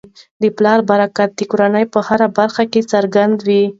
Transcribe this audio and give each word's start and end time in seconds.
د 0.41 0.43
پلار 0.57 0.79
برکت 0.89 1.29
د 1.35 1.41
کورنی 1.51 1.85
په 1.93 1.99
هره 2.07 2.27
برخه 2.37 2.63
کي 2.71 2.81
څرګند 2.91 3.37
وي. 3.47 3.63